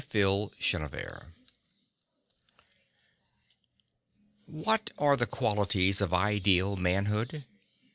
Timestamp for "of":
6.01-6.11